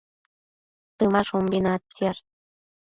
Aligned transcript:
Temashumbi 0.97 1.61
naidtsiash 1.67 2.21